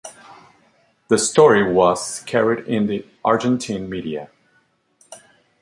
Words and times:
The 1.09 1.19
story 1.19 1.71
was 1.71 2.21
carried 2.21 2.65
in 2.65 2.87
the 2.87 3.05
Argentine 3.23 3.87
media. 3.87 4.31